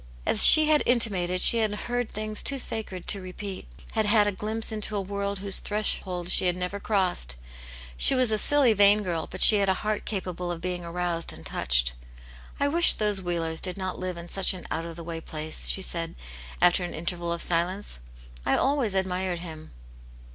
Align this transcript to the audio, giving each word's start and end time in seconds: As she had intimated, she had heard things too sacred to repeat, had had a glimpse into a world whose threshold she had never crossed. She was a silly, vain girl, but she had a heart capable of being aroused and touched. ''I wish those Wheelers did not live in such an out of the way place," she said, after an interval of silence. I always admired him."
As 0.25 0.43
she 0.43 0.67
had 0.67 0.81
intimated, 0.87 1.41
she 1.41 1.57
had 1.57 1.75
heard 1.75 2.09
things 2.09 2.41
too 2.41 2.57
sacred 2.57 3.05
to 3.07 3.21
repeat, 3.21 3.67
had 3.91 4.07
had 4.07 4.25
a 4.25 4.31
glimpse 4.31 4.71
into 4.71 4.95
a 4.95 5.01
world 5.01 5.37
whose 5.37 5.59
threshold 5.59 6.27
she 6.29 6.47
had 6.47 6.57
never 6.57 6.79
crossed. 6.79 7.35
She 7.97 8.15
was 8.15 8.31
a 8.31 8.39
silly, 8.39 8.73
vain 8.73 9.03
girl, 9.03 9.27
but 9.29 9.43
she 9.43 9.57
had 9.57 9.69
a 9.69 9.75
heart 9.85 10.05
capable 10.05 10.51
of 10.51 10.59
being 10.59 10.83
aroused 10.83 11.31
and 11.33 11.45
touched. 11.45 11.93
''I 12.59 12.67
wish 12.67 12.93
those 12.93 13.21
Wheelers 13.21 13.61
did 13.61 13.77
not 13.77 13.99
live 13.99 14.17
in 14.17 14.27
such 14.27 14.55
an 14.55 14.65
out 14.71 14.87
of 14.87 14.95
the 14.95 15.03
way 15.03 15.21
place," 15.21 15.67
she 15.69 15.83
said, 15.83 16.15
after 16.63 16.83
an 16.83 16.95
interval 16.95 17.31
of 17.31 17.43
silence. 17.43 17.99
I 18.43 18.57
always 18.57 18.95
admired 18.95 19.37
him." 19.45 19.69